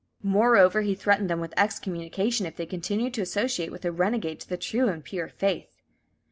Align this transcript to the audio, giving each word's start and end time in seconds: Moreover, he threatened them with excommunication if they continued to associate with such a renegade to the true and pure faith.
Moreover, 0.23 0.81
he 0.81 0.95
threatened 0.95 1.29
them 1.29 1.39
with 1.39 1.53
excommunication 1.55 2.47
if 2.47 2.55
they 2.55 2.65
continued 2.65 3.13
to 3.13 3.21
associate 3.21 3.71
with 3.71 3.83
such 3.83 3.89
a 3.89 3.91
renegade 3.91 4.39
to 4.39 4.49
the 4.49 4.57
true 4.57 4.87
and 4.87 5.03
pure 5.03 5.27
faith. 5.27 5.69